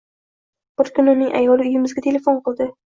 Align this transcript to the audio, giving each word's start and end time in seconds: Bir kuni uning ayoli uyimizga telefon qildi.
Bir 0.81 0.89
kuni 0.97 1.15
uning 1.15 1.37
ayoli 1.43 1.67
uyimizga 1.69 2.09
telefon 2.11 2.45
qildi. 2.51 2.73